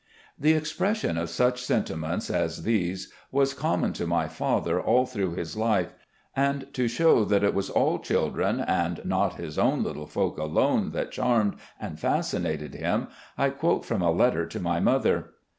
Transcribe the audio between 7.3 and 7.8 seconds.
it was SERVICES IN